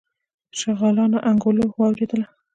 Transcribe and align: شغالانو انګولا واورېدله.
شغالانو 0.59 1.17
انګولا 1.29 1.65
واورېدله. 1.69 2.25